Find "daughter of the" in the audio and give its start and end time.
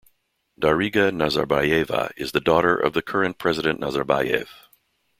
2.39-3.03